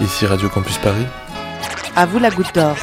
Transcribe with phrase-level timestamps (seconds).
[0.00, 1.06] Ici Radio Campus Paris.
[1.94, 2.76] À vous la goutte d'or.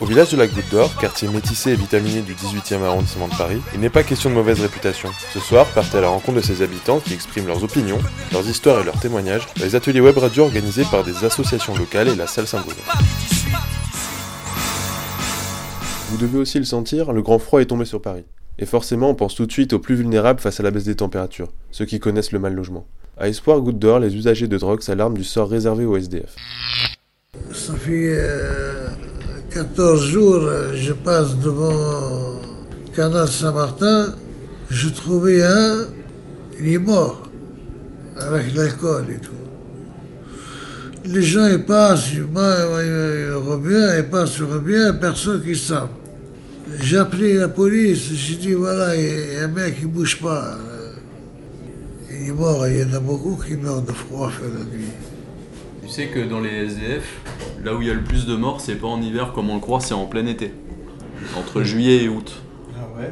[0.00, 3.60] Au village de la Goutte d'Or, quartier métissé et vitaminé du 18e arrondissement de Paris,
[3.74, 5.10] il n'est pas question de mauvaise réputation.
[5.34, 7.98] Ce soir, partez à la rencontre de ses habitants qui expriment leurs opinions,
[8.32, 12.08] leurs histoires et leurs témoignages dans les ateliers web radio organisés par des associations locales
[12.08, 12.80] et la salle Saint-Bruno.
[16.10, 18.24] Vous devez aussi le sentir, le grand froid est tombé sur Paris.
[18.58, 20.96] Et forcément, on pense tout de suite aux plus vulnérables face à la baisse des
[20.96, 22.86] températures, ceux qui connaissent le mal logement.
[23.18, 26.34] À Espoir Goutte d'Or, les usagers de drogue s'alarment du sort réservé aux SDF.
[27.52, 28.88] Ça fait euh,
[29.50, 32.40] 14 jours, euh, je passe devant
[32.96, 34.14] Canal Saint-Martin,
[34.70, 35.88] je trouvais un,
[36.58, 37.22] il est mort,
[38.16, 39.32] avec l'alcool et tout.
[41.04, 45.74] Les gens, ils passent, ils, ils reviennent, ils passent, ils reviennent, personne qui sait.
[46.80, 49.04] J'ai appelé la police, j'ai dit voilà, il
[49.34, 50.56] y a un mec qui ne bouge pas.
[52.10, 54.86] Il est mort, il y en a beaucoup qui meurent de froid la nuit.
[55.82, 57.20] Tu sais que dans les SDF,
[57.64, 59.54] là où il y a le plus de morts, c'est pas en hiver comme on
[59.54, 60.52] le croit, c'est en plein été.
[61.36, 62.32] Entre juillet et août.
[62.76, 63.10] Ah ouais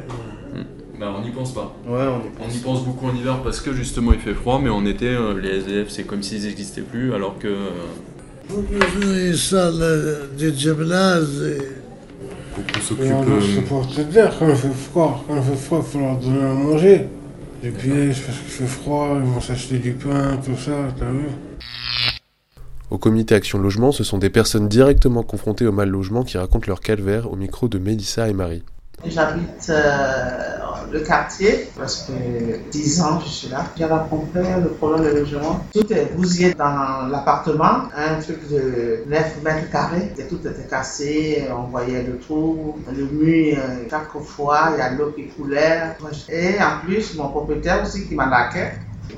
[0.99, 1.75] Bah on n'y pense pas.
[1.87, 2.55] Ouais, on y On pense.
[2.55, 5.39] y pense beaucoup en hiver parce que justement il fait froid, mais en été, euh,
[5.39, 7.47] les SDF c'est comme s'ils n'existaient plus, alors que.
[7.47, 11.43] euh, une salle euh, de gymnase
[12.57, 13.13] et beaucoup Et s'occupent.
[13.13, 15.23] on doit euh, se porter d'air quand il fait froid.
[15.27, 17.07] Quand il fait froid, il faut leur donner à manger.
[17.63, 21.25] Les pièges, parce qu'il fait froid, ils vont s'acheter du pain, tout ça, t'as vu
[22.91, 26.65] Au comité Action Logement, ce sont des personnes directement confrontées au mal logement qui racontent
[26.67, 28.63] leur calvaire au micro de Mélissa et Marie.
[29.05, 30.56] J'habite euh,
[30.91, 32.11] le quartier, presque
[32.71, 33.65] 10 ans je suis là.
[33.77, 35.65] J'ai rencontré le problème de logement.
[35.73, 40.13] Tout est bousillé dans l'appartement, un truc de 9 mètres carrés.
[40.17, 43.57] Et tout était cassé, on voyait le trou, le mur,
[43.89, 45.95] chaque fois il y a l'eau qui coulait.
[46.29, 48.71] Et en plus, mon propriétaire aussi qui m'a laqué,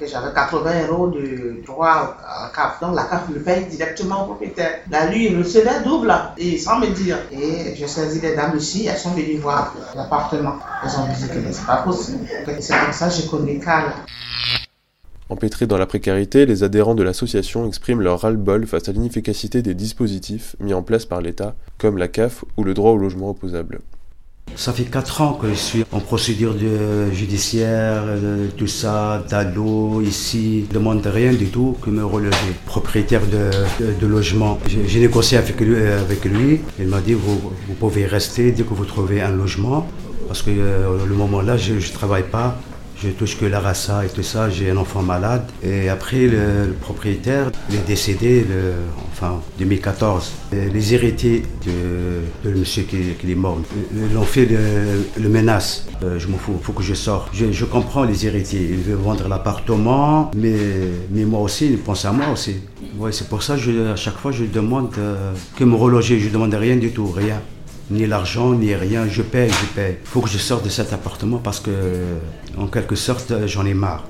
[0.08, 2.80] j'avais 80 euros de droit à la CAF.
[2.82, 4.80] Donc la CAF le paye directement au propriétaire.
[4.92, 7.18] La lui, il recevait double, et sans me dire.
[7.32, 10.56] Et j'ai saisi les dames ici, elles sont venues voir l'appartement.
[10.84, 12.26] Elles ont dit que c'est pas possible.
[12.60, 13.92] C'est comme ça que j'ai connu Carl.
[15.32, 19.76] Empêtrés dans la précarité, les adhérents de l'association expriment leur ras-le-bol face à l'inefficacité des
[19.76, 23.82] dispositifs mis en place par l'État, comme la CAF ou le droit au logement opposable.
[24.56, 26.54] Ça fait 4 ans que je suis en procédure
[27.14, 30.66] judiciaire, euh, tout ça, d'allô, ici.
[30.70, 32.36] Je demande rien du tout que me relever.
[32.66, 34.60] Propriétaire de, de- logement.
[34.68, 36.60] J'ai négocié avec lui, avec lui.
[36.78, 39.88] Il m'a dit vous, vous pouvez rester dès que vous trouvez un logement.
[40.28, 42.58] Parce que euh, le moment là, je ne travaille pas.
[43.02, 45.44] Je touche que la rassa et tout ça, j'ai un enfant malade.
[45.64, 48.74] Et après, le, propriétaire, est décédé, le,
[49.14, 50.32] enfin, 2014.
[50.52, 53.58] Et les héritiers de, monsieur qui, est mort,
[53.96, 55.88] ils ont fait le, menace.
[56.04, 57.30] Euh, je m'en fous, il faut que je sorte.
[57.34, 60.58] Je, comprends les héritiers, ils veulent vendre l'appartement, mais,
[61.10, 62.58] mais moi aussi, ils pensent à moi aussi.
[62.98, 66.20] Ouais, c'est pour ça que à chaque fois, je demande euh, que me reloger.
[66.20, 67.42] Je ne demande rien du tout, rien
[67.90, 69.08] ni l'argent, ni rien.
[69.08, 69.98] Je paye, je paye.
[70.02, 71.72] Il faut que je sorte de cet appartement parce que,
[72.58, 74.06] en quelque sorte, j'en ai marre.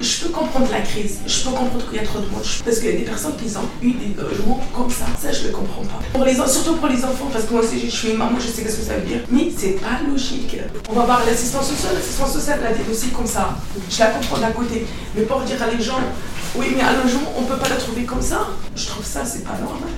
[0.00, 2.78] Je peux comprendre la crise, je peux comprendre qu'il y a trop de monde, parce
[2.78, 5.50] qu'il y a des personnes qui ont eu des logements comme ça, ça je le
[5.50, 6.46] comprends pas.
[6.46, 8.82] Surtout pour les enfants, parce que moi aussi je suis maman, je sais ce que
[8.82, 9.20] ça veut dire.
[9.32, 10.56] Mais c'est pas logique.
[10.90, 13.56] On va voir l'assistance sociale, l'assistance sociale a des dossiers comme ça.
[13.90, 14.86] Je la comprends d'un côté.
[15.16, 16.00] Mais pour dire à les gens,
[16.54, 18.46] oui mais un logement, on peut pas le trouver comme ça,
[18.76, 19.90] je trouve ça c'est pas normal.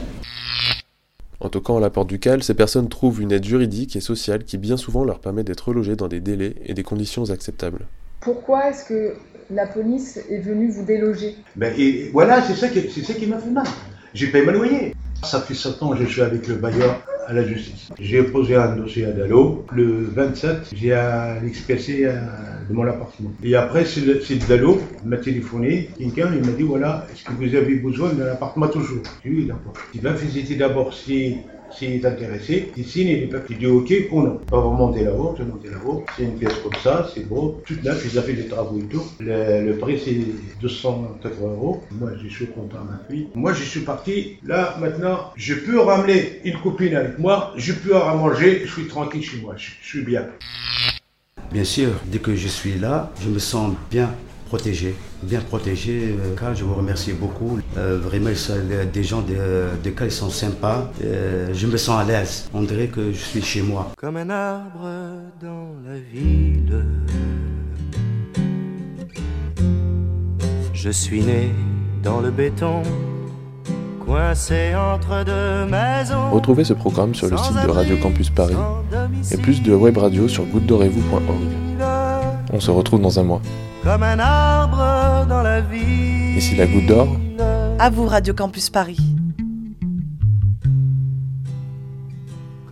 [1.41, 4.45] En toquant à la porte du CAL, ces personnes trouvent une aide juridique et sociale
[4.45, 7.87] qui bien souvent leur permet d'être relogées dans des délais et des conditions acceptables.
[8.21, 9.15] Pourquoi est-ce que
[9.51, 11.37] la police est venue vous déloger?
[11.57, 13.67] Ben, et voilà, c'est ça qui, c'est ça qui m'a fait mal.
[14.13, 14.95] J'ai payé ma loyer.
[15.25, 17.89] Ça fait 7 ans que je suis avec le bailleur à la justice.
[17.99, 19.65] J'ai posé un dossier à Dalo.
[19.73, 20.97] Le 27, j'ai
[21.43, 22.19] l'expercé euh,
[22.69, 23.31] de mon appartement.
[23.45, 25.91] Et après, c'est Dalo m'a téléphoné.
[25.97, 29.03] Quelqu'un, m'a dit voilà, est-ce que vous avez besoin d'un appartement toujours?
[29.25, 29.75] J'ai dit oui, d'accord.
[29.95, 31.39] Il va visiter d'abord si.
[31.73, 33.57] S'il est intéressé, il les papiers.
[33.57, 34.41] Il dit OK ou non.
[34.53, 36.05] On va remonter je vais monter là-haut.
[36.17, 37.61] C'est une pièce comme ça, c'est beau.
[37.67, 39.03] Toute neuf, ils ont fait des travaux et tout.
[39.21, 40.17] Le, prix, c'est
[40.61, 41.83] 280 euros.
[41.93, 42.79] Moi, je suis content
[43.09, 43.29] lui.
[43.35, 44.39] Moi, je suis parti.
[44.45, 47.53] Là, maintenant, je peux ramener une copine avec moi.
[47.57, 48.63] Je peux à manger.
[48.65, 49.55] Je suis tranquille chez moi.
[49.57, 50.27] Je suis bien.
[51.53, 54.15] Bien sûr, dès que je suis là, je me sens bien
[54.51, 56.17] protégé, bien protégé.
[56.19, 57.59] euh, Car je vous remercie beaucoup.
[57.79, 58.31] Euh, vraiment,
[58.93, 59.37] des gens de,
[59.85, 60.91] de cas, ils sont sympas.
[61.05, 62.49] Euh, je me sens à l'aise.
[62.53, 63.93] On dirait que je suis chez moi.
[63.97, 64.89] comme un arbre
[65.41, 66.85] dans la ville.
[70.75, 71.51] Je suis né
[72.03, 72.83] dans le béton,
[74.05, 76.31] coincé entre deux maisons.
[76.33, 78.55] Retrouvez ce programme sur le site de Radio Campus Paris
[79.31, 81.21] et plus de web radio sur gouttedorezvous.org.
[82.53, 83.43] On se retrouve dans un mois.
[83.83, 86.37] Comme un arbre dans la vie.
[86.37, 87.17] Ici la goutte d'or.
[87.79, 88.99] À vous Radio Campus Paris.